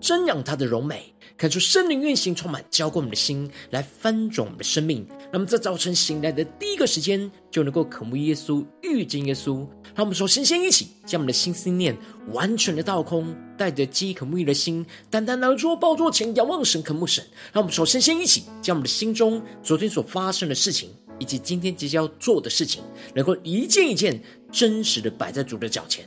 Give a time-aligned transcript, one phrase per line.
[0.00, 1.12] 瞻仰他的荣美。
[1.36, 5.06] 看出圣灵运行，充满浇灌我们的心，来翻转我们的生命。
[5.32, 9.66] 那么在早晨醒来的第一个时间，就能够渴慕耶稣，遇见耶稣。
[9.94, 11.96] 让我们首先先一起将我们的心思念
[12.32, 17.24] 完全的倒空，带着饥渴慕义的心，单单来到宝座前仰望神，渴慕神。
[17.54, 22.82] 让我们首先先一起将我们的心中昨天所发生的事情，以及今天即将要做的事情，
[23.14, 26.06] 能够一件一件真实的摆在主的脚前。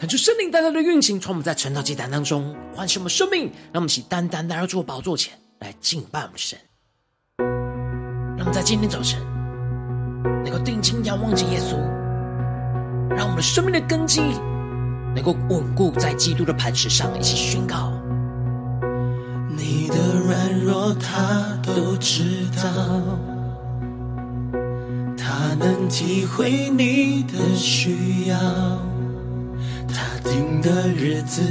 [0.00, 6.58] 看出圣灵带来的运行，从我们在晨祷祭坛当中唤醒我们生命，让我们起单单来到主宝座前来敬拜我们神。
[7.36, 9.20] 让我们在今天早晨
[10.42, 11.76] 能够定睛仰望着耶稣，
[13.14, 14.22] 让我们的生命的根基
[15.14, 17.92] 能够稳固在基督的磐石上，一起宣告：
[19.54, 22.62] 你的软弱他都知道，
[25.14, 28.38] 他能体会你的需要。
[30.24, 31.42] 定的日子，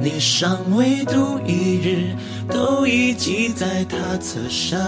[0.00, 2.14] 你尚未度一日，
[2.48, 4.78] 都已记在他册上。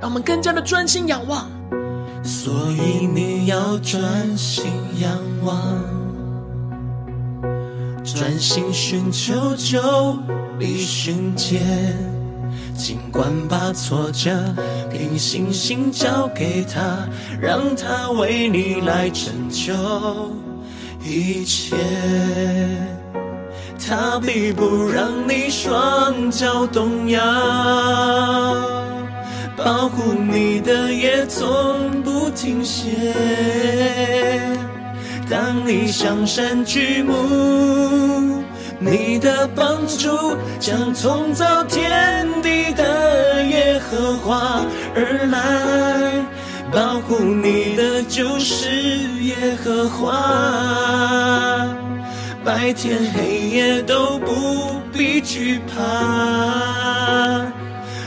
[0.00, 1.48] 让我们更加的专心仰望，
[2.22, 4.66] 所以你要专心
[5.00, 5.56] 仰望，
[8.04, 10.16] 专心寻求就
[10.58, 12.13] 必寻见。
[12.76, 14.30] 尽管把挫折
[14.92, 17.08] 凭信心交给他，
[17.40, 19.72] 让他为你来拯救
[21.02, 21.76] 一切。
[23.86, 27.20] 他必不让你双脚动摇，
[29.56, 33.14] 保护你的也从不停歇。
[35.30, 38.43] 当你向山举目。
[38.78, 44.64] 你的帮助将从造天地的耶和华
[44.94, 46.24] 而来，
[46.72, 48.68] 保护你的就是
[49.22, 49.34] 耶
[49.64, 51.68] 和华，
[52.44, 57.46] 白天黑夜都不必惧怕，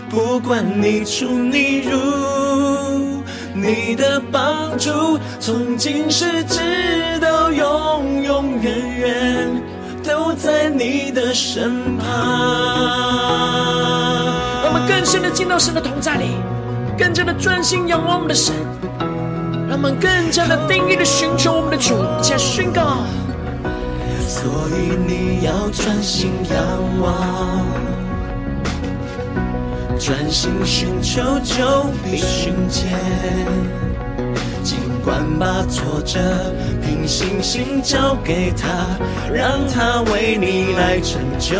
[0.09, 3.23] 不管你出你入，
[3.53, 6.59] 你的帮助从今世直
[7.19, 9.76] 到永永远远。
[10.07, 12.07] 都在你的身旁。
[14.63, 16.27] 让我们更深的进到神的同在里，
[16.97, 18.55] 更加的专心仰望我们的神。
[19.67, 22.99] 让我们更加的定意的寻求我们的主，一起来宣告。
[24.25, 26.57] 所以你要专心仰
[27.01, 27.65] 望，
[29.99, 32.87] 专心寻求就必寻见。
[35.39, 36.19] 把挫折
[36.81, 38.67] 凭信心交给他，
[39.33, 41.55] 让他为你来成就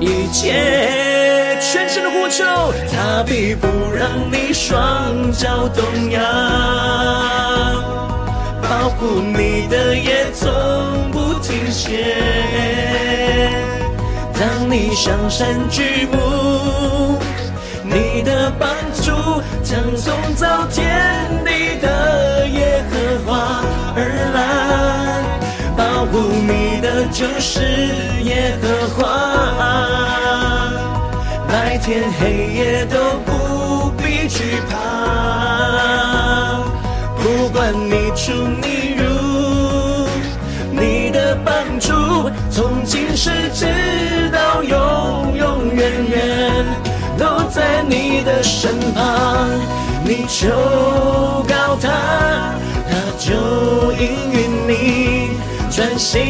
[0.00, 1.58] 一切。
[1.60, 2.44] 全身的呼求，
[2.90, 6.20] 他必不让你双脚动摇，
[8.62, 10.50] 保护你的也从
[11.12, 12.16] 不停歇。
[14.34, 17.18] 当你向山举目，
[17.84, 18.68] 你的帮
[19.02, 19.12] 助
[19.62, 21.39] 将从早天
[26.12, 27.60] 护你的就是
[28.24, 28.98] 耶和华，
[31.48, 34.74] 白天黑夜都不必惧怕。
[37.16, 39.04] 不管你出你入，
[40.72, 41.92] 你的帮助
[42.50, 43.66] 从今世直
[44.32, 46.64] 到永永远远
[47.18, 49.48] 都在你的身旁。
[50.02, 50.48] 你求
[51.46, 51.88] 告他，
[52.88, 54.49] 他就应允
[55.80, 56.20] 真，心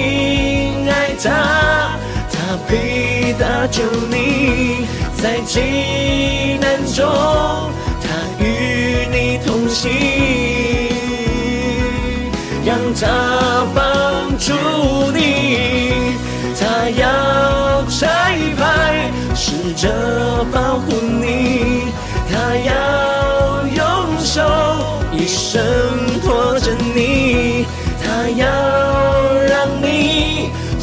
[0.89, 1.99] 爱他，
[2.31, 4.87] 他必搭救你，
[5.21, 7.05] 在急难中，
[8.01, 8.07] 他
[8.39, 9.91] 与你同行，
[12.65, 14.53] 让他帮助
[15.13, 16.15] 你，
[16.57, 19.89] 他要拆牌，试着
[20.53, 21.93] 保护你，
[22.31, 24.41] 他要用手
[25.11, 25.61] 一生
[26.23, 27.67] 托着你，
[28.01, 28.47] 他要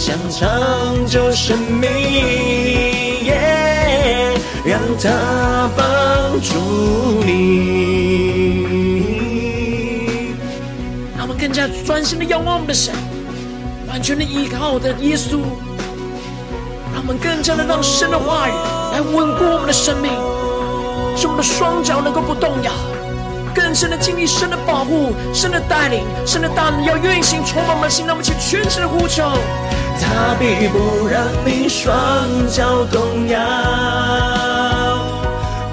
[0.08, 1.90] 想长久生命
[3.26, 6.56] ，yeah, 让他帮助
[7.26, 7.34] 你。
[11.18, 12.96] 让我们更加专心的仰望我们的神，
[13.90, 15.42] 完全的依靠我的耶稣，
[16.94, 18.52] 让我们更加的让神的话语
[18.94, 20.10] 来稳固我们的生命，
[21.18, 22.72] 使我们的双脚能够不动摇，
[23.58, 29.24] 更深的经历神的保护、神的带领、神的大能要运行充满我们的心，让我们去全心的呼求。
[30.00, 31.90] 他必不让你双
[32.48, 33.40] 脚动摇，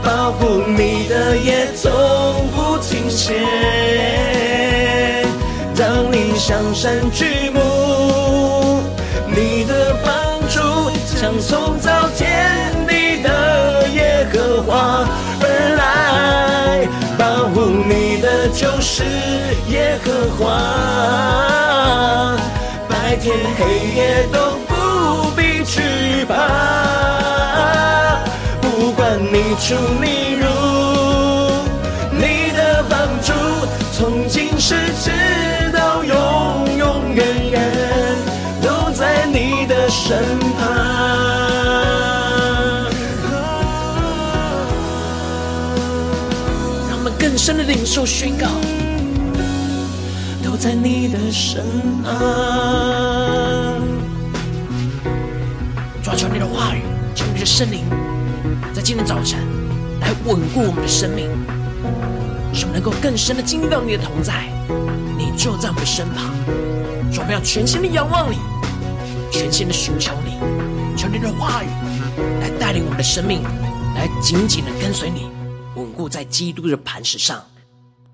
[0.02, 1.92] 保护你的也从
[2.56, 3.34] 不停歇。
[5.76, 8.81] 当你向山举目，
[9.26, 10.58] 你的帮助
[11.20, 12.72] 将从早天
[18.52, 19.05] 就是
[19.69, 20.43] 耶和华。
[22.88, 23.64] 白天黑
[23.94, 26.32] 夜都不必惧怕，
[28.61, 30.46] 不管你出你入，
[32.11, 32.93] 你的帮
[33.23, 33.32] 助
[33.93, 35.11] 从今世直
[35.73, 36.14] 到永
[36.76, 37.62] 永远远
[38.61, 40.83] 都在你的身旁。
[47.46, 48.46] 让我们更深的领受宣告。
[50.43, 51.62] 都在你的身
[52.02, 52.12] 旁。
[56.02, 56.81] 抓住你的话语，
[57.14, 57.85] 求你的圣灵，
[58.73, 59.38] 在今天早晨
[60.00, 61.29] 来稳固我们的生命，
[62.55, 64.49] 使我们能够更深的经历到你的同在。
[65.19, 66.32] 你就在我们身旁，
[67.19, 68.38] 我们要全心的仰望你，
[69.31, 70.38] 全心的寻求你，
[70.96, 71.69] 求你的话语
[72.41, 73.43] 来带领我们的生命，
[73.94, 75.29] 来紧紧的跟随你，
[75.94, 77.43] 固在基督的磐石上，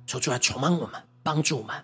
[0.07, 1.75] 求主来充满我们，帮助我们。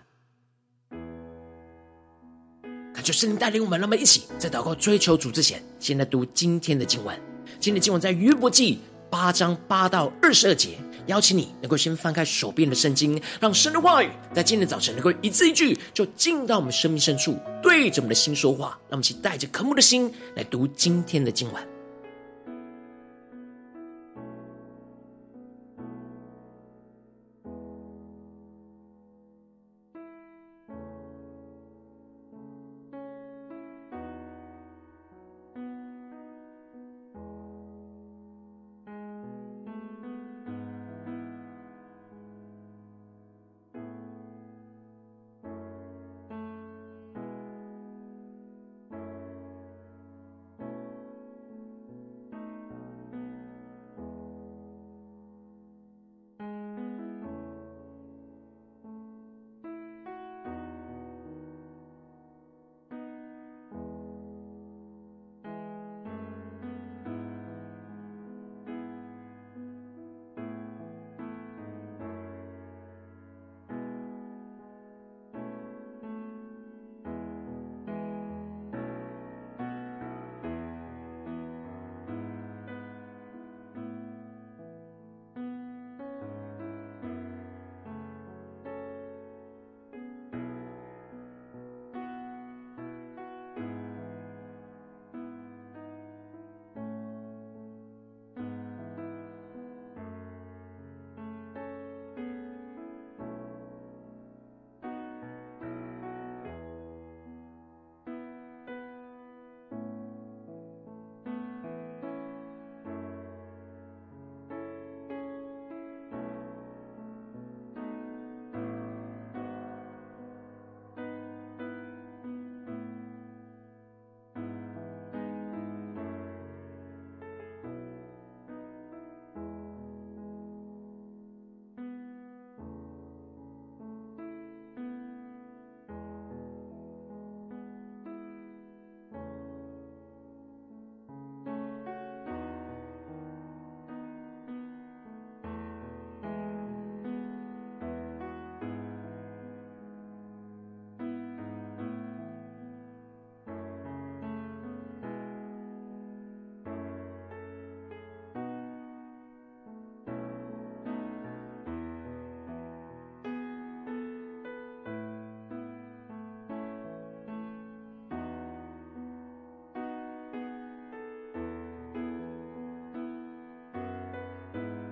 [3.03, 7.17] 就圣灵带领我们，让我们一起在祷告追求主之前，先来读今天的经文。
[7.59, 8.79] 今天的经文在约伯记
[9.09, 10.77] 八章八到二十二节。
[11.05, 18.77] 邀请你能够先翻开手边的圣经，让神的话语在今天早晨能够一字一句就进到我们生命深处，对着我们的心说话。
[18.89, 21.76] 让我们一起带着渴慕的心来读今天的经文。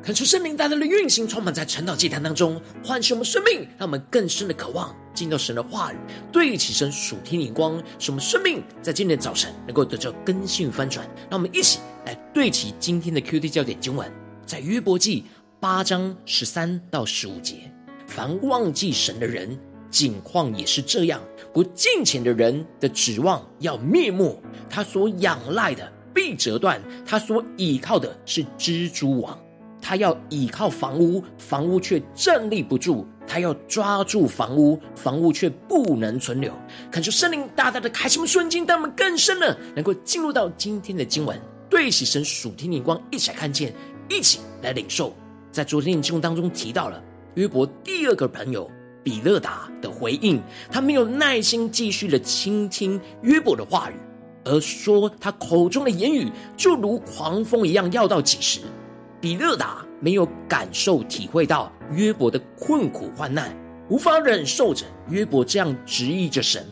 [0.06, 5.96] 恳求圣灵大大的运行，充满在晨祷祭坛当中，唤醒我们生命，让我们更深的渴望进到神的话语，
[6.32, 11.04] 对齐神属天灵光，使我们生命在今天的早晨能够得到更新与翻转。
[11.28, 14.08] 让我们一起来对齐今天的 QT 焦点经文，
[14.46, 15.24] 在约伯记
[15.60, 17.56] 八章十三到十五节。
[18.06, 19.58] 凡忘记神的人，
[19.90, 21.20] 景况也是这样；
[21.52, 29.36] 不敬虔的人的指望要灭没，他所仰赖的必折断，他所倚靠的是蜘蛛网。
[29.88, 36.52] 他要倚靠房屋，房屋却站立不住；他要抓住房屋，房屋却不能存留。
[36.90, 41.40] 恳求圣灵大大的开启我们瞬间，让我们更深的能够进入到今天的经文，
[41.70, 43.72] 对起神属天灵光，一起来看见，
[44.10, 45.16] 一起来领受。
[45.52, 47.00] 在昨天的经文当中提到了
[47.36, 48.68] 约伯第二个朋友
[49.04, 53.94] 比勒达的回应，他没有耐心继续的倾听约伯的话语，
[54.46, 58.62] 而说他口中的言语就如狂风一样，要到几时？
[59.20, 63.56] 比勒达没有感受体会到约伯的困苦患难，
[63.90, 66.66] 无法忍受着约伯这样质疑着神，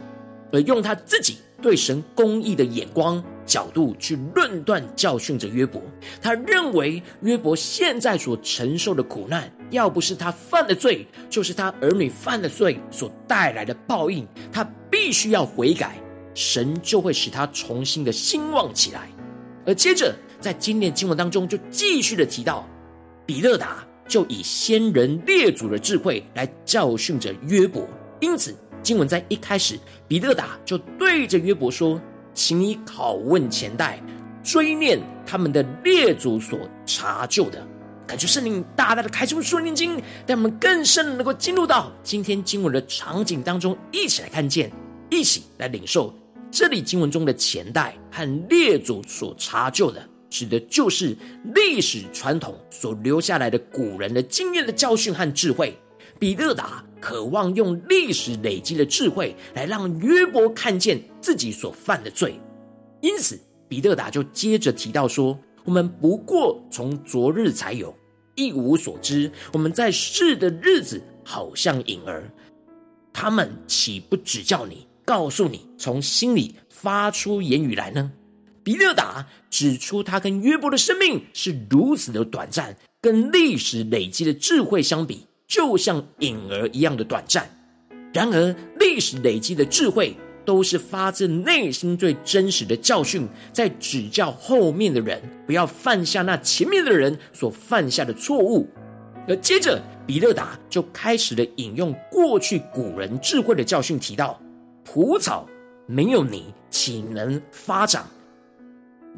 [0.52, 5.82] 而用他自己对神公义的眼光角度去论断教训着约伯。
[6.22, 14.28] 他认为约伯现在所承受的苦难，要不是他犯的罪，就是他儿女犯的罪所带来的报应。
[14.52, 15.98] 他必须要悔改，
[16.34, 19.10] 神就会使他重新的兴旺起来。
[19.66, 20.16] 而接着。
[20.42, 22.68] 在今天经文当中，就继续的提到，
[23.26, 27.88] 比勒达就以先人列祖的智慧来教训着约伯。
[28.20, 31.98] 因此，经文在一开始，比勒达就对着约伯说
[32.36, 34.04] ：“请你拷问前代，
[34.44, 37.66] 追念他们的列祖所查究的。”
[38.06, 44.70] 感觉圣灵大大的开出顺灵眼睛，让我们更深的能够进入到今天经文的场景当中，一起来看见，
[45.10, 46.14] 一起来领受
[46.54, 50.08] 这里经文中的前代和列祖所查究的。
[50.30, 51.16] 指的就是
[51.54, 55.76] 历史传统所留下来的古人的经验的教训和智慧。
[56.20, 62.40] 比勒达渴望用历史累积的智慧来让约伯看见自己所犯的罪，
[63.02, 67.96] 因此比勒达就接着提到说：“我们不过从昨日才有，
[68.36, 69.32] 一无所知。
[69.52, 72.32] 我们在世的日子好像影儿，
[73.12, 78.12] 他们岂不指教你，告诉你，从心里发出言语来呢？”
[78.64, 87.50] 比勒达指出，他跟约伯的生命是如此的短暂，跟历史累积的智慧相比，就像影儿一样的短暂。
[88.14, 98.70] 然而，历史累积的智慧都是发自内心最真实的教训，在指教后面的人不要犯下那前面的人所犯下的错误。
[99.28, 104.40] 而接着，比勒达就开始了引用过去古人智慧的教训，提到：
[104.84, 105.48] 蒲草
[105.88, 108.06] 没有泥，岂能发长？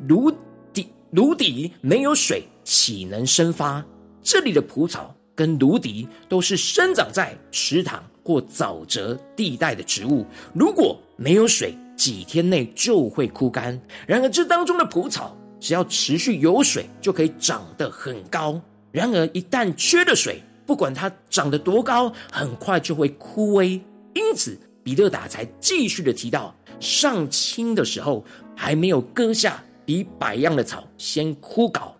[0.07, 0.31] 芦
[0.74, 3.84] 底芦底没有水，岂能生发？
[4.22, 13.79] 这里的蒲草跟芦荻都是生长在池塘或沼泽地带的植物，如果没有水，几天内就会枯干。
[14.07, 18.60] 然而，这当中的蒲草，只要持续有水，就可以长得很高。
[18.91, 23.79] 然而，一旦缺了水，不管它长得多高，很快就会枯萎。
[24.13, 28.23] 因此，比勒达才继续的提到，上青的时候，
[28.55, 29.61] 还没有割下。
[29.83, 31.91] 比百样的草先枯槁，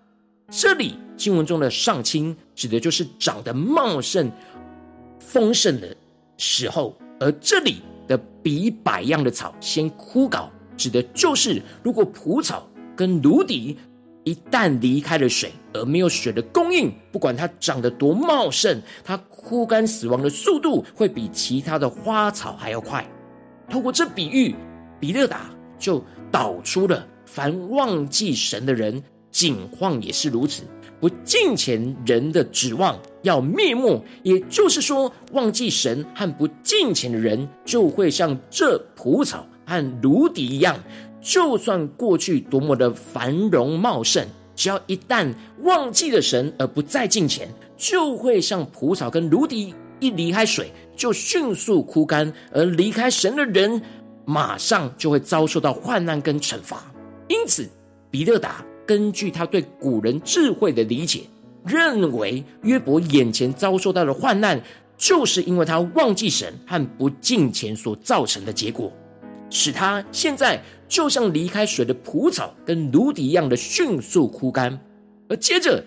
[0.50, 4.32] 这里经文中的上青指的就是长得茂盛、
[5.20, 5.96] 丰盛的
[6.36, 13.78] 时候，而这里的比百样的草先枯槁，指的就是如果蒲草跟芦荻
[14.26, 23.08] 一旦离开了水，而没有水的供应，不管它长得多茂盛，它枯干死亡的速度会比其他的花草还要快。
[23.70, 24.56] 透过这比喻，
[25.00, 27.08] 比勒达就导出了。
[27.26, 30.64] 凡忘记神的人，景况也是如此。
[31.00, 40.76] 不敬虔人的指望要灭没，也就是说，忘记神和不敬虔的人，就会像这蒲草和芦荻一样。
[41.26, 44.24] 就算过去多么的繁荣茂盛，
[44.56, 53.82] 只要一旦忘记了神而不再敬虔，就会像蒲草跟芦荻一离开水就迅速枯干，而离开神的人，
[54.24, 56.94] 马上就会遭受到患难跟惩罚。
[57.28, 57.68] 因此，
[58.12, 61.22] 比勒达根据他对古人智慧的理解，
[61.66, 64.62] 认为约伯眼前遭受到的患难，
[64.96, 68.94] 就是因为他忘记神和不敬虔所造成的结果，
[69.56, 74.78] 使他现在就像离开水的蒲草跟芦荻一样的迅速枯干。
[75.30, 75.82] 而接着，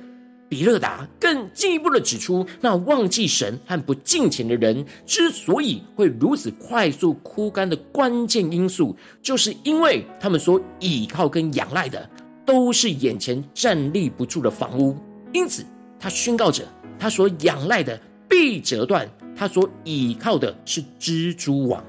[0.49, 12.09] 比勒达更进一步的指出，那忘记神和不敬虔的人之所以会如此快速枯干的关键因素，就是因为他们所倚靠跟仰赖的
[12.47, 14.97] 都是眼前站立不住的房屋。
[15.35, 15.63] 因此，
[16.01, 16.65] 他宣告着，
[16.99, 19.07] 他所仰赖的必折断，
[19.37, 21.85] 他所倚靠的是蜘蛛网。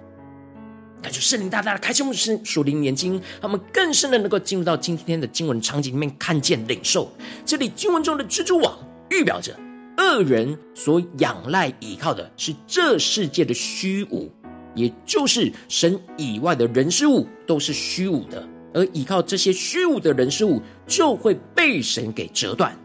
[1.01, 7.09] 感谢圣灵大大的开启我们属灵眼睛，他们更深的能够进入到今天的经文场景里面，看见领受
[7.45, 8.77] 这里经文中的蜘蛛网，
[9.09, 9.57] 预表着
[9.97, 14.29] 恶人所仰赖倚靠的是这世界的虚无，
[14.75, 22.77] 也就是神以外的人事物都是虚无的，而倚靠这些虚无的人事物，就会被神给折断。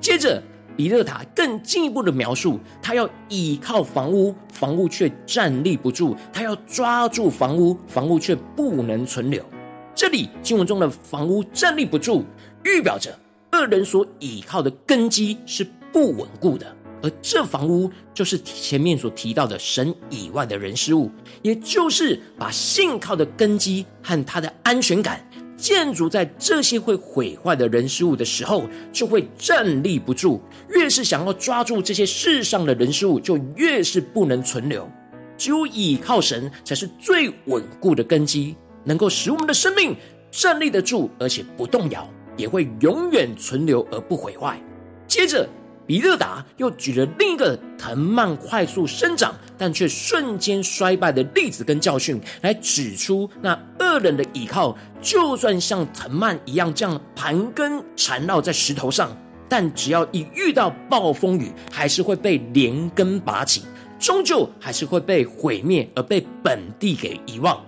[0.00, 0.42] 接着，
[0.78, 9.44] 比勒塔更进一步的描述，他要倚靠房屋，房屋却站立不住；他要抓住房屋，房屋却不能存留。
[9.92, 12.24] 这里经文中的房屋站立不住，
[12.62, 13.18] 预表着
[13.50, 21.10] 恶人所倚靠的根基是不稳固的，而这房屋就是前面所提到的神以外的人事物，
[21.42, 25.27] 也就是把信靠的根基和他的安全感。
[25.58, 30.40] 建筑在这些会毁坏的人事物的时候，就会站立不住。
[30.70, 34.88] 越是想要抓住这些世上的人事物，就越是不能存留。
[35.36, 38.54] 只有倚靠神，才是最稳固的根基，
[38.84, 39.94] 能够使我们的生命
[40.30, 44.58] 站立得住，而且不动摇，也会永远存留而不毁坏。
[45.06, 45.48] 接着。
[45.88, 59.16] 比勒达又举了另一个藤蔓快速生长，但却瞬间衰败的例子跟教训，来指出那恶人的倚靠，就算像藤蔓一样这样盘根缠绕在石头上，
[59.48, 63.62] 但只要一遇到暴风雨，还是会被连根拔起，
[63.98, 67.58] 终究还是会被毁灭，而被本地给遗忘。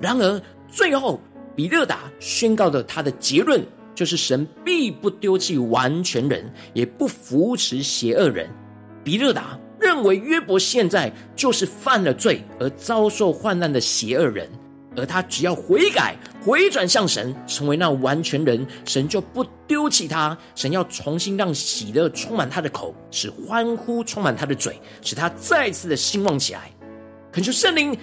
[0.00, 1.20] 然而，最后
[1.54, 3.62] 比勒达宣告的他的结论。
[3.96, 8.48] 就是神必不丢弃完全人，也不扶持邪恶人。
[9.02, 14.48] 比勒达认为约伯现在就是犯了罪而遭受患难的邪恶人，
[14.94, 20.36] 而他只要悔改、回转向神，成为那完全人，神就不丢弃他。
[20.54, 26.70] 神要重新让喜乐充满他的口，使欢呼充满他的嘴，使他再次的兴旺起来。
[27.32, 27.96] 恳求圣灵。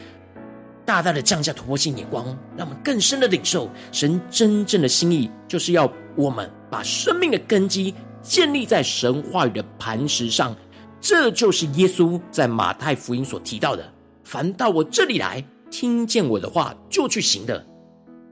[0.86, 2.26] 大大的降下突破性眼光，
[2.58, 10.56] 让我们更深的领受神真正的心意，就是要我们把生命的根基建立在神话语的磐石上。
[11.00, 13.92] 这就是耶稣在马太福音所提到的
[14.24, 17.66] ：“凡到我这里来，听见我的话就去行的，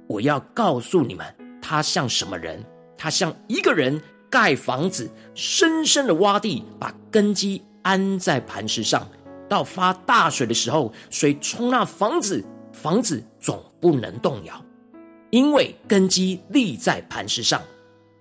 [0.07, 1.25] 我要告诉你们，
[1.61, 2.63] 他像什么人？
[2.97, 9.05] 他像一个人盖房子，深深的挖地，把根基安在磐石上。”
[9.51, 14.63] 到发大水的时候，水冲那房子，房子总不能动摇，
[15.29, 17.61] 因为根基立在磐石上。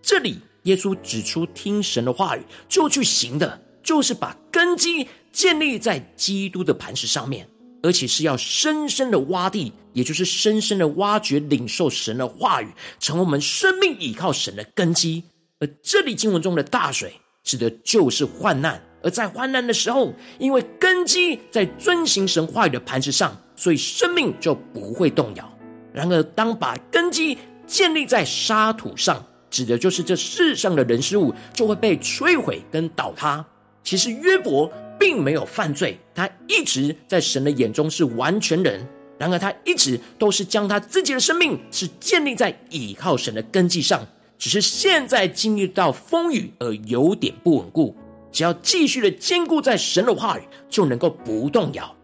[0.03, 7.49] 这里耶稣指出，听神的话语就去行的，就是把根基建立在基督的磐石上面，
[7.85, 15.23] 而且是要深深的挖地，也就是深深的挖掘、领受神的话语，成为我们生命依靠神的根基。
[15.61, 18.83] 而这里经文中的大水，指的就是患难。
[19.03, 25.59] 而在患难的时候，因为根基在遵行神话语的磐石上，所以生命就不会动摇。
[25.93, 27.37] 然而，当把根基
[27.67, 33.45] 建立在沙土上，指的就是这世上的人事物就会被摧毁跟倒塌。
[33.83, 38.87] 其实约伯并没有犯罪，他一直在神的眼中是完全人。
[39.19, 44.07] 然而，他一直都是将他自己的生命是建立在倚靠神的根基上，
[44.39, 47.97] 只是现在经历到风雨而有点不稳固。
[48.33, 51.95] 只要继续的坚固在神的话语，就能够不动摇。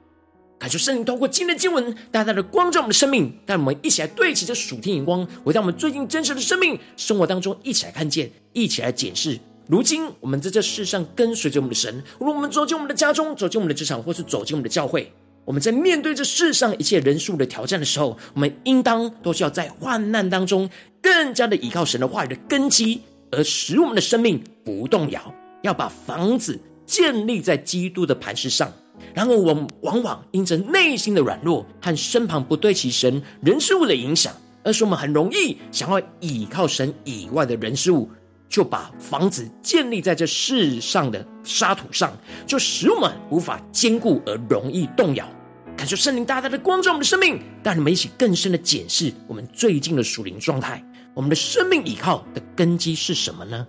[0.58, 9.38] 感谢圣灵透过今天的经文，大大的光照我们的生命，带我们一起来对齐这属天眼光，回到我们最近真实的生命生活当中，一起来看见，一起来检视。
[9.68, 15.12] 如今我们在这世上跟随着我们的神，无论我们走进我们的家中，走进我们的职场，或是走进我们的教会，
[15.44, 20.70] 我们在面对这世上一切人数的挑战的时候，我们应当都是要在患难当中，
[21.02, 25.34] 更加的依靠神的话语的根基，而使我们的生命不动摇。
[25.62, 28.72] 要把房子建立在基督的磐石上，
[29.14, 38.08] 然而我们往往因着内心的软弱和身旁不对齐神人事物的影响，而使我们很容易想要倚靠神以外的人事物，
[38.48, 42.16] 就把房子建立在这世上的沙土上，
[42.46, 45.28] 就使我们无法坚固而容易动摇。
[45.76, 53.66] 感受圣灵大大的光照我们的生命，带你们一起更深的检视我们最近的属灵状态，我们的生命依靠的根基是什么呢？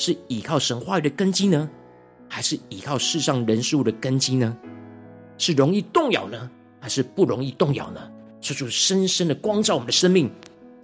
[0.00, 1.68] 是依靠神话语的根基呢，
[2.26, 4.56] 还是依靠世上人事物的根基呢？
[5.36, 8.00] 是容易动摇呢，还是不容易动摇呢？
[8.40, 10.30] 求主深深的光照我们的生命，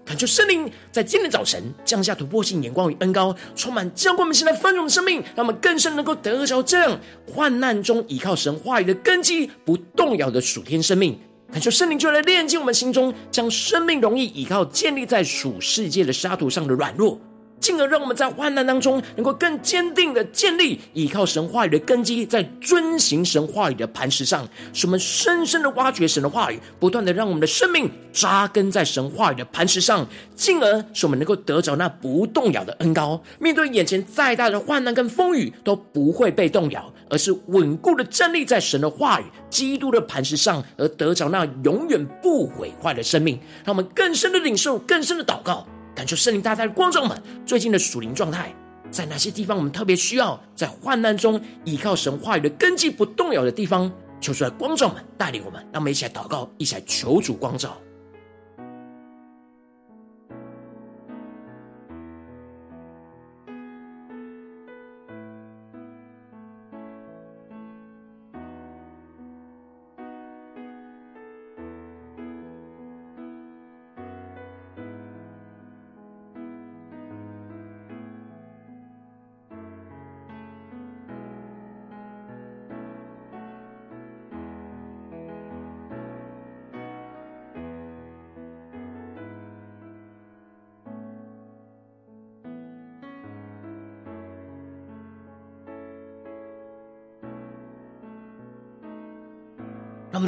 [0.05, 11.19] 恳求圣灵在今天早晨降下突破性眼光与恩膏，充满浇灌我们现在丰盛的生命，让我们更深能够得着这样患难中依靠神话语的根基不动摇的属天生命。
[11.51, 17.19] 恳求圣灵就来炼净我们心中，将生命容易依靠建立在属世界的沙土上的软弱。
[17.59, 43.38] 进而让我们在患难当中能够更坚定的建立依靠神话语的根基，在遵行神话语的磐石上，使我们深深的挖掘神的话语，不断的让我们的生命扎根在神话语的磐石上，进而使我们能够得着那不动摇的恩膏，面对眼前再大的患难跟风雨都不会被动摇，而是稳固的站立在神的话语、基督的磐石上，而得着那永远不毁坏的生命。
[43.64, 45.66] 让我们更深的领受，更深的祷告。
[45.97, 48.55] 感受圣灵大大的光照们，最近的属灵状态，
[48.91, 57.79] 在哪些地方我们特别需要在患难中依靠神话语的根基不动摇的地方，求出来光照们带领我们，让我们一起来祷告，一起来求主光照。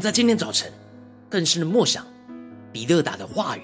[0.08, 0.72] 在今天早晨
[1.28, 2.02] 更深的默想
[2.72, 3.60] 比勒达的话语，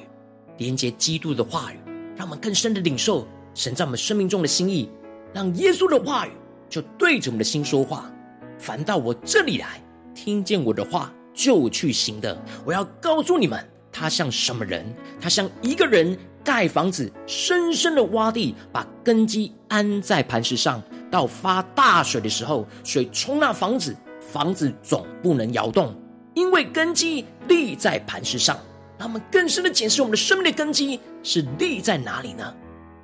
[0.58, 1.78] 连接基督的话语，
[2.14, 4.90] 让我们更深的领受神在我们生命中的心意，
[5.32, 6.32] 让耶稣的话语
[6.68, 8.12] 就对着我们的心说话。
[8.58, 9.82] 凡到我这里来，
[10.14, 14.84] 听见我的话就去行的，我要告诉你们，他像什么人？
[15.18, 20.82] 他像一个人盖房子，深深的挖地，把根基安在磐石上。
[21.10, 25.96] 到发大水的时候，水冲那房子，房子总不能摇动。
[26.34, 28.58] 因为根基立在磐石上，
[28.98, 32.54] 让我们更深的检视我们的生命的根基是立在哪里呢？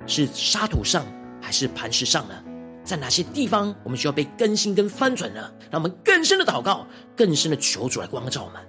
[0.05, 1.05] 是沙土上
[1.41, 2.35] 还是磐石上呢？
[2.83, 5.51] 在哪些地方我们需要被更新跟翻转呢？
[5.69, 8.61] 让我们更深的祷告，更深的求主来光照我们。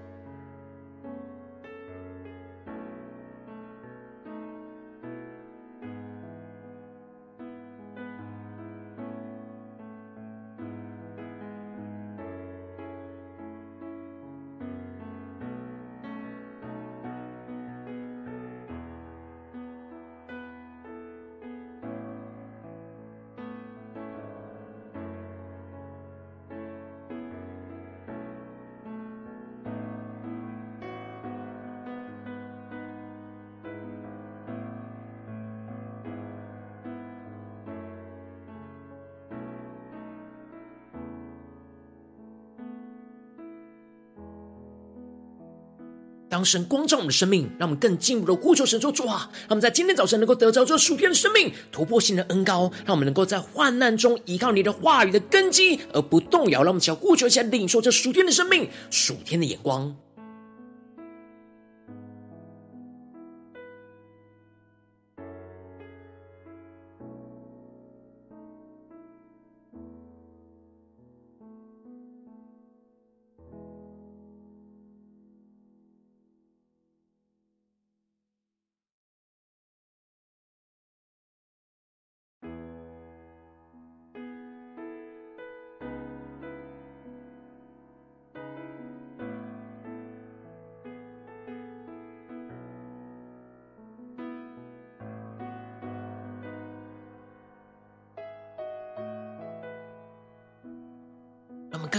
[46.33, 56.63] 当神光照我们的生命，让我们更进一步的呼求神说主啊，让我们在今天早晨能够得着这属天的生命突破性的恩高，让我们能够在患难中依靠你的话语的根基而不动摇。
[56.63, 59.95] 让我们要呼求一下，领受这属天的生命、属天的眼光。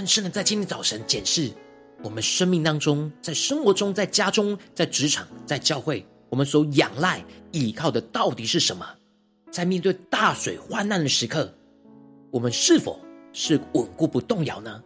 [0.03, 1.49] 更深的在今天早晨检视
[2.03, 8.85] 我们生命当中，在生活中、在家中、在职场、在教会，我们所仰赖、依靠的到底是什么？
[9.49, 11.49] 在面对大水患难的时刻，
[12.31, 12.99] 我们是否
[13.31, 14.83] 是稳固不动摇呢？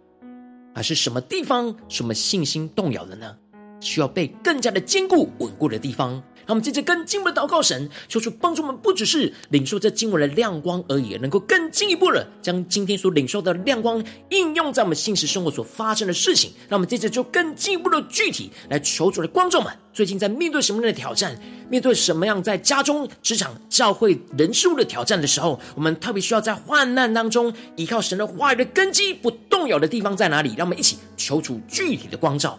[0.76, 3.36] 还是什么地方、什么信心动摇了呢？
[3.80, 6.22] 需要被更加的坚固稳固的地方？
[6.46, 16.54] 让我们接着更进一步的祷告神，求主帮助我们，不只是领受这经文的亮光而已，能够更进一步的将今天所领受的亮光应用在我们现实生活所发生的事情。
[16.70, 21.38] 让我们接着就更进一步的具体来求主的观众们，最近在面对什么样的挑战，
[21.70, 30.54] 面对什么样在家中、职场、教会人事物的挑战的时候，我们特别需要在患难当中依靠神的话语的根基不动摇的地方在哪里？
[30.56, 32.58] 让我们一起求主具体的光照。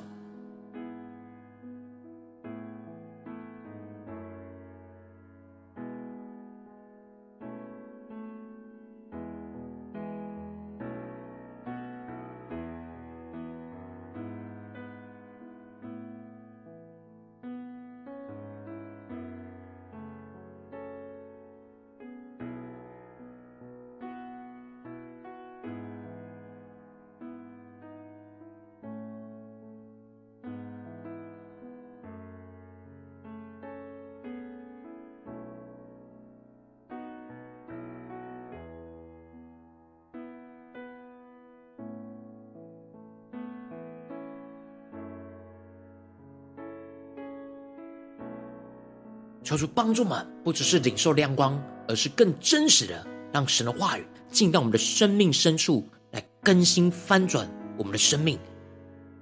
[49.48, 51.58] 求主帮助吗，不只是领受亮光，
[51.88, 58.38] 而是更真实的让神的话语进到我们的生命深处，来更新翻转我们的生命，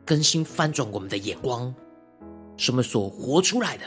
[0.04, 1.72] 更新翻转我们的眼光，
[2.56, 3.84] 什么所活出来的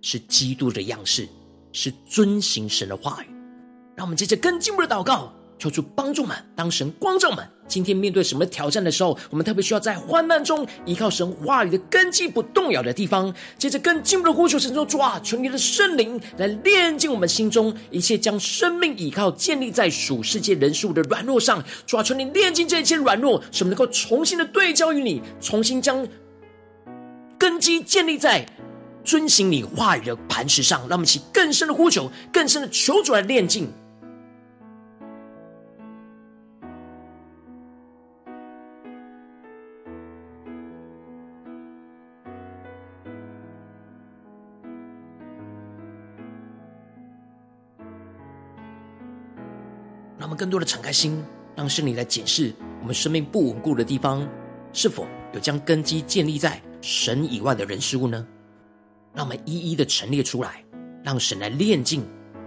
[0.00, 1.28] 是基督的样式，
[1.72, 3.26] 是遵行神的话语。
[3.94, 5.30] 让我们接着更进一步的祷告。
[5.62, 13.32] 求主帮助们，当神光照们，今天面对什么挑战的时候，我们特别需要在患难中依靠神话语的根基不动摇的地方。
[13.56, 21.62] 接着更进一步的呼求神说：主啊，求你的圣灵来炼净我们心中一切将生命依靠建立在属世界人事物的软弱上。
[21.86, 26.04] 主啊，求你炼净这一切软弱，使我们能够重新的对焦于你，重新将
[27.38, 28.44] 根基建立在
[29.04, 30.80] 遵行你话语的磐石上。
[30.88, 33.72] 让我们起更深的呼求，更深的求主来炼净。
[50.42, 51.22] 更多的敞开心，
[51.54, 54.28] 让圣灵来检视我们生命不稳固的地方，
[54.72, 58.26] 是否有将根基建立在神以外的人事物呢？
[59.14, 60.64] 让我们一一的陈列出来，
[61.04, 62.04] 让神来炼净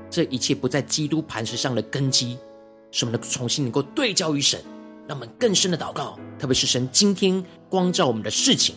[0.10, 2.38] 这一切不在基督磐石上的根基，
[2.92, 4.62] 使我们能重新能够对焦于神。
[5.08, 8.76] 让我们更深的祷告，特别是神今天光照我们的事情，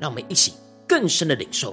[0.00, 0.52] 让我们一起
[0.88, 1.72] 更深的领受。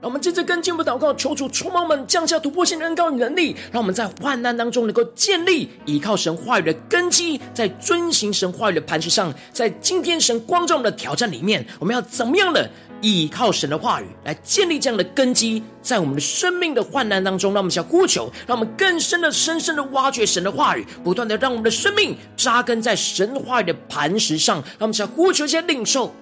[0.00, 9.32] 让我们接着更进一步祷告，求主触摸我们，降下突破性的恩膏与能力，让我们在患难当中能够建立依靠神话语的根基，在遵行神话语的磐石上。
[9.52, 12.70] 在今天神光照我们的挑战里面，我们要怎么样的
[13.02, 26.14] 依靠神的话语来建立这样的根基，在我们的生命的患难当中，让我们想呼求，让我们更深的、深深的挖掘神的话语，不断的让我们的生命扎根在神话语的磐石上，让我们想呼求一些领受。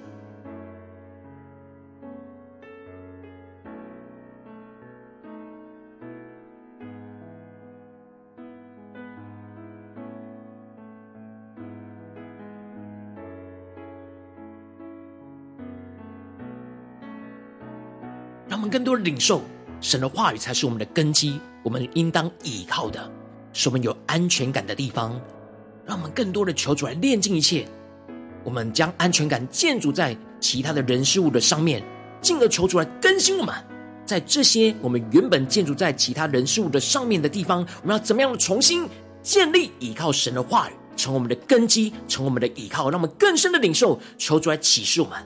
[18.68, 19.42] 更多的领受
[19.81, 23.11] 神的话语，才是我们的根基，我们应当倚靠的，
[23.52, 25.20] 是我们有安全感的地方。
[25.87, 27.66] 让我们更多的求主来炼净一切，
[28.44, 31.83] 我们将安全感建筑在其他的人事物的上面，
[32.20, 33.54] 进而求主来更新我们。
[34.04, 38.88] 在这些我们原本建筑在其他人事物的上面的地方，我们要怎么样的重新
[39.22, 45.18] 建立倚靠神的话语，成我们的根基，成我们的倚靠，让我们更深的领受，求主来启示我们。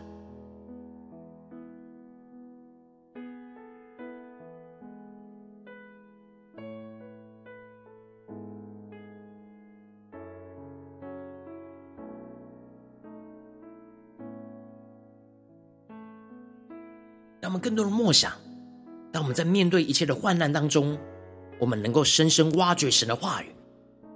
[17.42, 18.30] 让我们更多的默想，
[19.10, 20.96] 当我们在面对一切的患难当中，
[21.58, 23.46] 我们能够深深挖掘神的话语，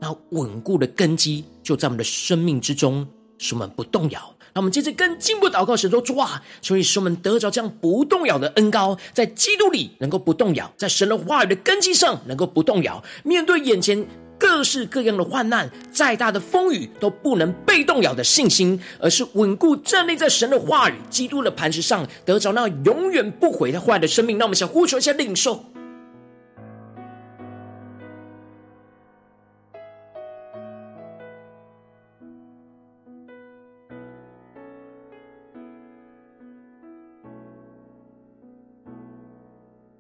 [0.01, 3.05] 那稳固的根基就在我们的生命之中，
[3.37, 4.33] 使我们不动摇。
[4.55, 14.07] 让我们接着更进一步祷告，神说：主啊，所以使我们得着这样不动摇的恩膏，在基督里能够不动摇，在神的话语的根基上能够不动摇，面对眼前。
[14.39, 24.39] 各式各样的患难，再大的风雨都不能被动摇的信心，而是稳固站立在神的话语、基督的磐石上，得着那永远不毁的坏的生命。
[24.39, 25.65] 那我们想呼求一下领受。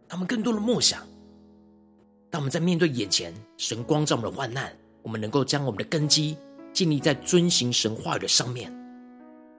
[0.08, 1.15] 他们更多的梦想。
[2.36, 4.70] 当我们在面对眼前神光照我们的患难，
[5.00, 6.36] 我们能够将我们的根基
[6.70, 8.70] 建立在遵行神话语的上面，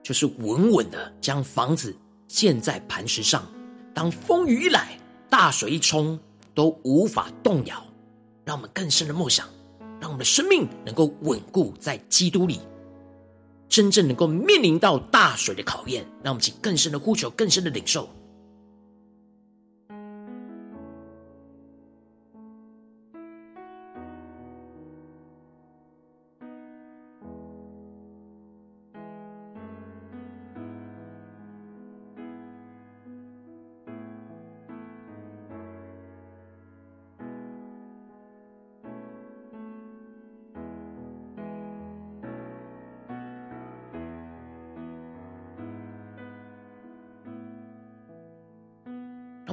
[0.00, 1.92] 就是稳稳的将房子
[2.28, 3.44] 建在磐石上。
[3.92, 4.96] 当风雨一来，
[5.28, 6.16] 大水一冲，
[6.54, 7.84] 都无法动摇。
[8.44, 9.48] 让我们更深的梦想，
[10.00, 12.60] 让我们的生命能够稳固在基督里，
[13.68, 16.06] 真正能够面临到大水的考验。
[16.22, 18.08] 让我们请更深的呼求，更深的领受。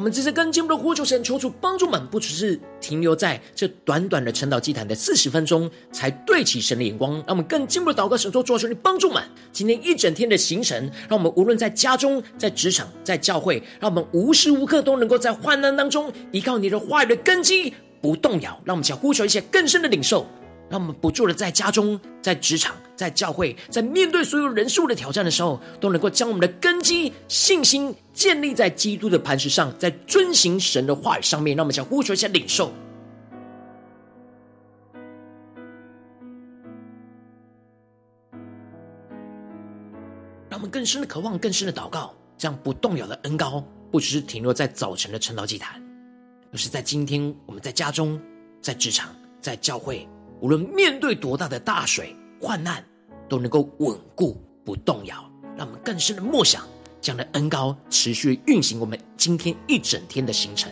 [0.06, 7.13] 我们这次更进一步的呼求神，求主帮助们，不只是停留在这短短的晨祷祭坛的四十分钟，才对起神的眼光。
[7.13, 18.62] 让我们更进一步的祷告，神说：主啊，求你帮助们，今天一整天的行程，让我们无论在家中、在职场、在教会，让我们无时无刻都能够在患难当中依靠你的话语的根基不动摇。
[18.63, 20.28] 让我们想呼求一些更深的领受。
[20.70, 31.55] 让我们不住的在家中、在职场、在教会，在面对所有人数的挑战的时候，都能够将我们的根基、信心建立在基督的磐石上，在遵行神的话语上面。
[31.58, 32.71] 让我们想呼求一下领受，
[40.49, 45.81] 让我们更深的渴望、更深的祷告，这样不动摇的恩膏，不只是停留在早晨的晨祷祭坛，
[46.51, 48.19] 而是在今天我们在家中、
[48.62, 50.08] 在职场、在教会。
[50.41, 52.84] 无论面对多大的大水患难，
[53.28, 55.24] 都能够稳固不动摇。
[55.58, 56.63] 让我们更深的默想，
[57.02, 60.71] 这样的恩高持续运行我们今天一整天的行程。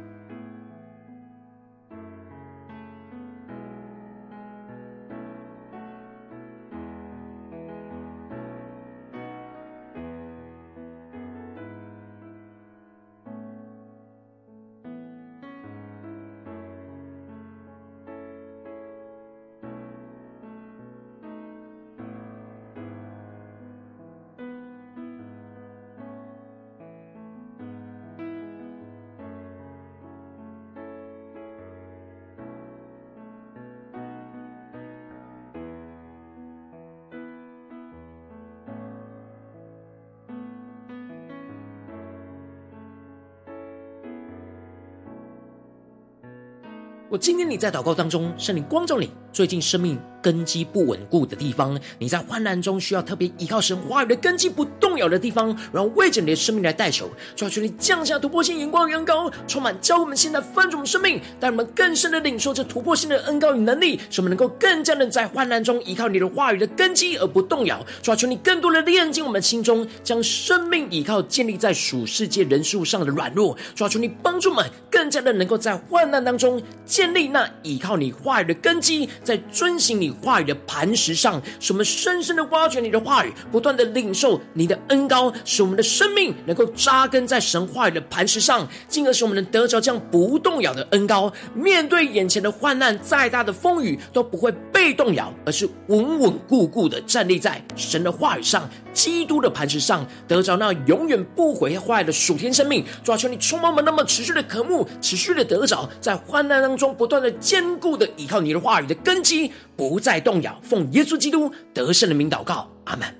[47.11, 67.83] 我今天你在祷告当中，圣灵光照你，最近生命根基不稳固的地方，你在患难中需要特别依靠神话语的根基不动摇的地方，然后为着你的生命来代求，求求你降下突破性眼光与恩膏，充满教我们现在翻转生命，带我们更深的领受这突破性的恩膏与能力，使我们能够更加的在患难中依靠你的话语的根基而不动摇。
[68.03, 73.57] 求求你更多的炼净我们心中，将生命依靠建立在属世界人数上的软弱。
[73.73, 76.61] 求求你帮助我们更加的能够在患难当中。
[76.85, 91.31] 建立那依靠你话语的根基，在遵行你话语的磐石上，使我们深深的挖掘你的话语，不断的领受你的恩膏，使我们的生命能够扎根在神话语的磐石上，进而使我们能得着这样不动摇的恩膏。
[91.53, 98.69] 面对眼前的患难，再大的风雨都不会被动摇，而是稳稳固固的站立在神的话语上。
[98.93, 102.83] 基督的磐石上，得着那永远不毁坏的属天生命。
[103.01, 110.57] 主啊，求你充满我们，那么持续的渴慕，持续的得着，在患难当中不断的坚固的依靠你的话语的根根基，不再动摇。
[110.63, 113.13] 奉耶稣基督得胜的名祷告，阿门。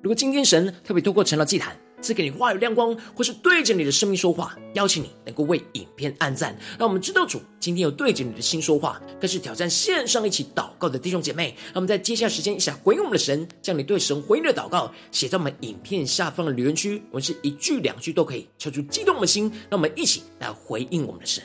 [0.00, 11.56] 如果今天神特别透过成了祭坛，赐给你话语亮光，或是对着你的生命说话，邀请你能够为影片按赞，让我们知道主今天有对着你的心说话，更是挑战线上一起祷告的弟兄姐妹。
[11.66, 21.42] 让我们在接下来时间一起来回应我们的神，将你对神回应的祷告写在我们影片下方的留言区，我们是一句两句都可以，敲出激动的心，让我们一起来回应我们的神。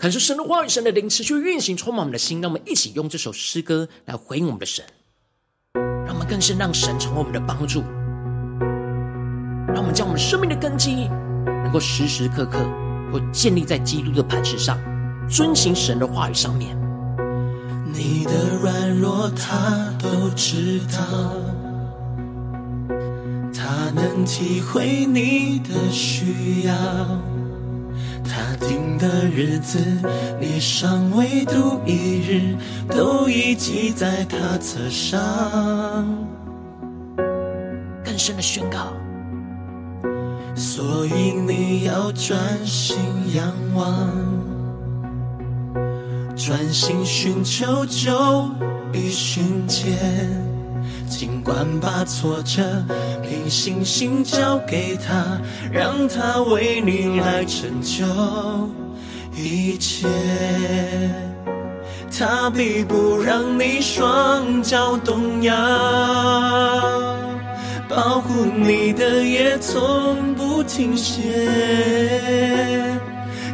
[0.00, 2.40] 可是神的话语，神的灵持续运行，充满我们的心。
[2.40, 4.82] 让我们一起用这首诗歌来回应我们的神，
[6.06, 7.82] 让我们更深让神成为我们的帮助。
[9.68, 11.06] 让我们将我们生命的根基，
[11.44, 12.58] 能够时时刻刻
[13.12, 14.78] 都建立在基督的磐石上，
[15.28, 16.74] 遵行神的话语上面。
[17.92, 21.34] 你的软弱他都知道，
[23.52, 26.74] 他能体会你的需要。
[28.60, 29.78] 定的日子，
[30.40, 32.56] 你尚未度一日，
[32.88, 36.06] 都已记在他册上。
[38.04, 38.92] 更深的宣告，
[40.54, 42.98] 所以你要专心
[43.34, 44.10] 仰望，
[46.36, 48.50] 专心寻求就
[48.92, 50.49] 一瞬间。
[51.10, 52.62] 尽管把挫折
[53.20, 55.40] 凭信心交给他，
[55.72, 58.06] 让他为你来成就
[59.36, 60.06] 一切。
[62.16, 65.52] 他必不让你双脚动摇，
[67.88, 71.48] 保护你的也从不停歇。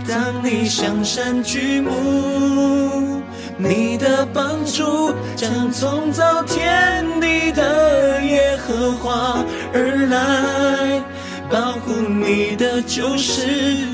[0.07, 3.23] 当你向山举目。
[3.59, 9.43] 你的帮助将从造天地的耶和华
[9.73, 11.03] 而来，
[11.51, 13.47] 保护你的就是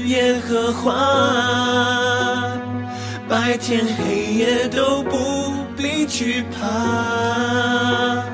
[0.07, 0.93] 耶和华，
[3.29, 8.25] 白天黑夜都不必惧怕，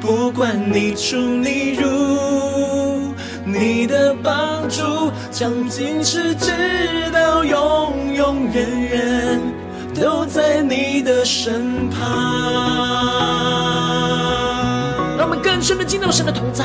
[0.00, 3.12] 不管你出你入，
[3.44, 6.52] 你的帮助将今世直
[7.12, 9.61] 到永永远远。
[9.94, 12.00] 都在你的身旁。
[15.18, 16.64] 让我们更深的进到神的同在，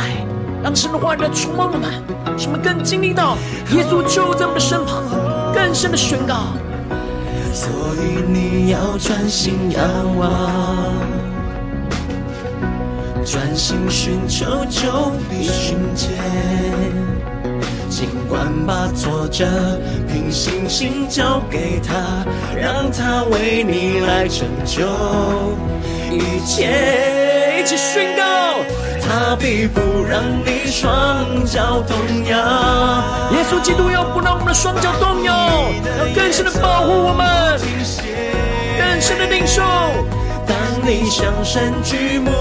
[0.63, 1.91] 让神的话语来触摸我们，
[2.37, 3.37] 使我们更经历到
[3.73, 5.03] 耶稣就在我们的身旁，
[5.53, 6.53] 更深的宣告。
[7.53, 9.81] 所以你要专心仰
[10.17, 10.29] 望，
[13.25, 17.16] 专心寻求就必寻见。
[17.89, 19.45] 尽管把挫折
[20.07, 22.25] 凭信心交给他，
[22.55, 24.85] 让他为你来成就
[26.11, 27.59] 一切。
[27.59, 28.23] 一起宣告，
[29.01, 31.97] 他必不让你双脚动
[32.29, 32.37] 摇。
[33.31, 35.33] 耶稣基督要不让我们的双脚动摇，
[35.99, 37.59] 要更深的保护我们，
[38.77, 39.63] 更深的领受。
[40.45, 42.31] 当你向山举目，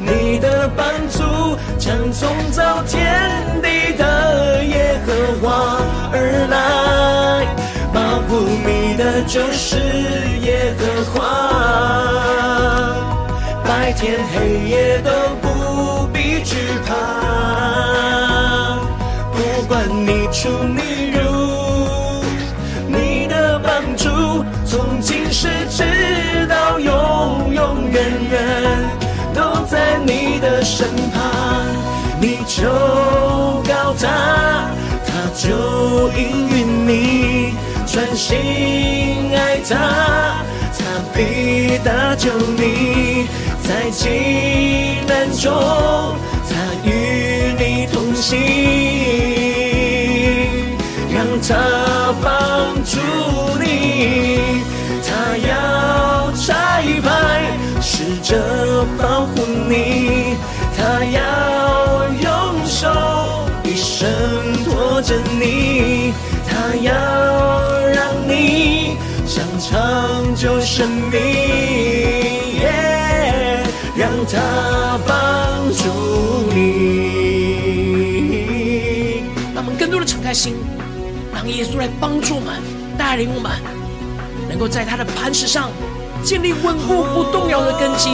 [0.00, 3.59] 你的帮助将从早天。
[4.00, 5.76] 的耶和华
[6.10, 6.16] 而
[6.48, 6.54] 来，
[7.92, 8.28] 保护
[8.66, 9.76] 你的就是
[10.40, 10.82] 耶和
[11.12, 11.20] 华，
[13.62, 15.10] 白天黑夜都
[15.42, 16.88] 不必惧怕，
[19.32, 19.38] 不
[19.68, 20.80] 管你出你
[21.12, 21.20] 入，
[22.88, 24.08] 你的帮助
[24.64, 25.84] 从今世直
[26.48, 28.34] 到永永远远
[29.34, 31.20] 都在你的身旁，
[32.60, 32.68] 就
[33.68, 33.94] 告。
[34.00, 34.06] 他，
[35.04, 35.48] 他就
[36.16, 37.54] 应允你，
[37.86, 38.36] 专心
[39.34, 39.76] 爱他，
[40.78, 40.78] 他
[41.12, 43.26] 必搭救你，
[43.66, 44.08] 在急
[45.06, 45.52] 难中，
[46.48, 46.50] 他
[46.88, 46.88] 与
[47.58, 48.38] 你同行，
[51.12, 52.30] 让他帮
[52.84, 53.00] 助
[53.60, 53.64] 你，
[55.04, 57.08] 他要拆派
[57.82, 60.36] 使者保护你，
[60.78, 61.20] 他要
[65.10, 66.12] 着你，
[66.46, 66.92] 他要
[67.88, 68.96] 让你
[69.26, 71.20] 尝长久生命
[72.62, 75.82] ，yeah, 让他帮助
[76.54, 76.60] 你。
[79.52, 80.54] 让我们更多的敞开心，
[81.34, 82.62] 让耶稣来帮助我们，
[82.96, 83.50] 带领我们，
[84.48, 85.72] 能够在他的磐石上
[86.22, 88.10] 建立稳固不动摇的根基。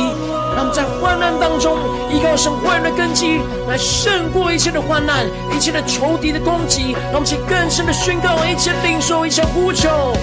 [0.54, 1.76] 让我们在患难当中
[2.10, 6.96] 依靠神万人的根基，来胜过一切的患难、一切的仇敌的攻击。
[7.12, 10.16] 让我们去更深的宣告，一切领受，一切呼求。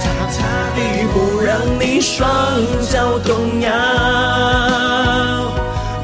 [0.00, 0.80] 他他必
[1.12, 2.24] 不让你双
[2.88, 3.70] 脚动摇，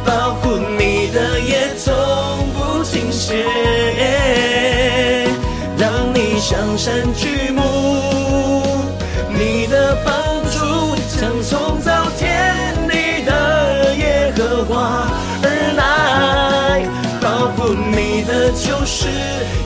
[0.04, 1.94] 保护你的也从
[2.58, 3.44] 不停歇。
[5.78, 7.62] 当你向山举目，
[9.32, 10.12] 你的帮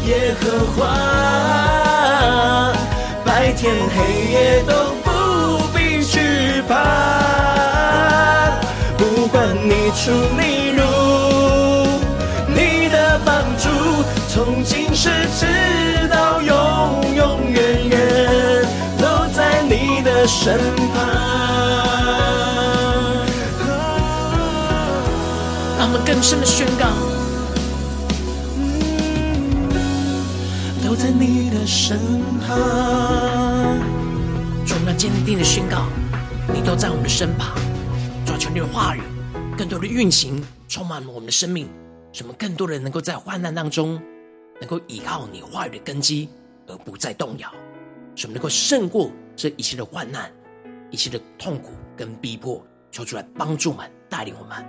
[0.06, 0.42] 耶和
[0.76, 0.84] 华，
[3.24, 3.96] 白天黑
[4.30, 5.08] 夜都不
[5.72, 6.72] 必惧怕，
[8.98, 10.82] 不管你出你入，
[12.48, 13.70] 你的帮助
[14.28, 15.46] 从今世直
[16.08, 17.98] 到永永远远
[18.98, 20.58] 都在你的身
[20.92, 21.00] 旁。
[25.78, 26.84] 让我们更深的宣告，
[31.66, 31.98] 身
[32.40, 33.78] 旁。
[34.66, 35.86] 主，那坚定的宣告，
[36.52, 37.54] 你都在我们的身旁。
[38.26, 39.00] 主，求你的话语
[39.56, 41.68] 更多的运行，充满了我们的生命，
[42.12, 44.00] 使我们更多的人能够在患难当中，
[44.60, 46.28] 能够依靠你话语的根基，
[46.66, 47.48] 而不再动摇，
[48.14, 50.30] 使我们能够胜过这一切的患难、
[50.90, 52.64] 一切的痛苦跟逼迫。
[52.90, 54.64] 求主来帮助我们，带领我们。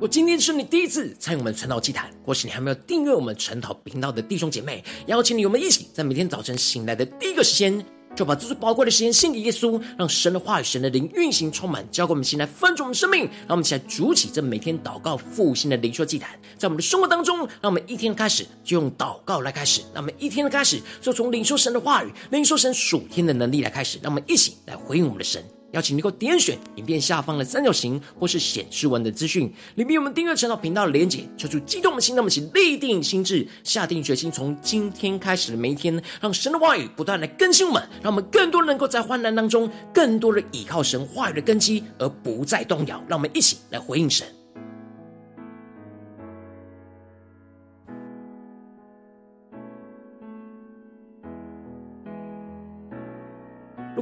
[0.00, 7.84] 我今天是你第一次参与我们晨祷祭坛，或是你还没有订阅我们晨祷频道的弟兄姐妹，邀请你我们一起在每天早晨醒来的第一个时间，
[8.16, 13.20] 就把这最宝贵的时间献给耶稣，让神的话语、神的灵运行充满，交给我们现在分盛我们生命。
[13.46, 25.40] 让我们一起来筑起这每天祷告复兴的灵修祭坛，在我们的生活当中，让我们一天开始就用祷告来开始，让我们一天的开始就从领受神的话语、领受神属天的能力来开始，让我们一起来回应我们的神。
[25.74, 43.02] 邀请你能够点选影片下方的三角形，或是显示文的资讯，里面有我们订阅晨祷频道的连结，求主激动的心，那么请立定心智，下定决心，从今天开始的每一天，让神的话语不断来更新我们，让我们更多能够在患难当中，更多的倚靠神话语的根基，而不再动摇。
[43.08, 44.43] 让我们一起来回应神。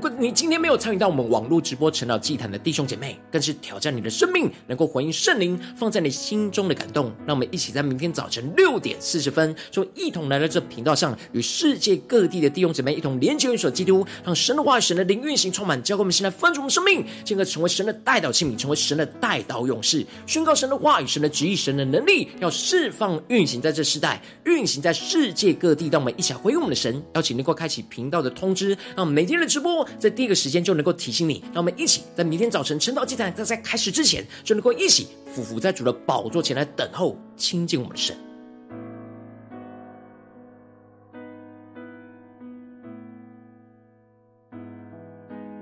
[0.02, 7.12] 果你今天没有参与到我们网络直播晨祷祭坛的弟兄姐妹，更是挑战你的生命，能够回应圣灵放在你心中的感动。
[7.24, 25.88] 让我们一起在明天早晨六点四十分，就一同来到这频道上，与世界各地的弟兄姐妹一同连接、元首基督，让神的话语、神的灵运行充满，教给我们现在丰盛的生命，进而成为神的代祷器皿，成为神的代祷勇士，宣告神的话语、神的旨意、神的能力，要释放运行在这世代，运行在世界各地。
[25.92, 29.86] 让我们一起回应我们的神，邀请能够开启频道的通知，让我们每天的直播。
[29.98, 38.16] 在第一个时间就能够提醒你，让我们一起在明天早晨晨祷祭坛在开始之前，就能够一起俯伏在主的宝座前来等候亲近我们的神。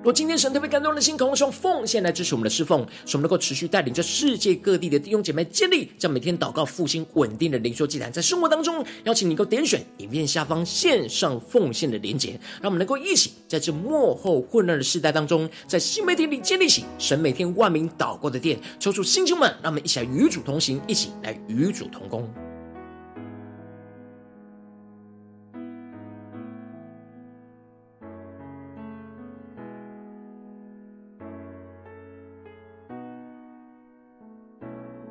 [0.03, 22.26] 若今天神特别感动的心，渴望用奉献来支持我们的侍奉，使我们能够持续带领着世界各地的弟兄姐妹建立，将每天祷告复兴稳定的灵修祭坛，在生活当中邀请你能够点选影片下方线上奉献的连结，让我们能够一起在这幕后混乱的世代当中，在新媒体里建立起神每天万名祷告的殿，抽出弟兄们，让我们一起来与主同行，一起来与主同工。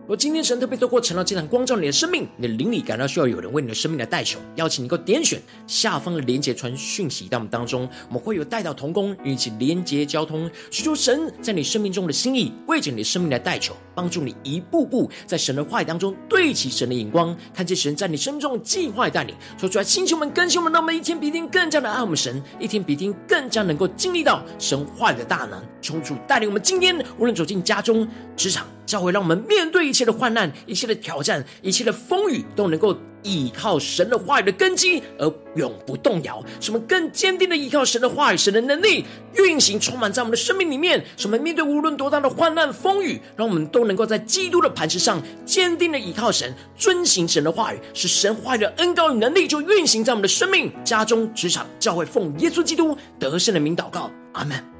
[0.09, 28.65] 我今天神特别透过成了这场光照你的生命，你的灵里感到需要有人为你的生命来代求，邀请你能够点选下方的连接传讯息到我们当中，我们会有代祷同工与你一起连接交通，寻求神在你生命中的心意，为着你的生命来代求，帮助你一步步在神的话语当中对齐神的眼光，看见神在你生命中的计划带领，说出来，星球们更新们，那么一天比一天更加的爱我们神，一天比一天更加能够经历到神话语的大能，求主带领我们今天无论走进家中、职场。
[28.85, 36.43] 教会让我们面对一切的患难、一切的挑战、一切的风雨，都能够依靠神的话语的根基而永不动摇。
[36.59, 39.05] 什么更坚定的依靠神的话语、神的能力
[39.35, 41.03] 运行，充满在我们的生命里面。
[41.17, 54.78] 什么面对无论多大的患难风雨，让我们都能够在基督的磐石上坚定的依靠神，遵行神的话语，使神话语的恩膏与能力就运行在我们的生命、家中、职场、教会，奉耶稣基督得胜的名祷告，阿门。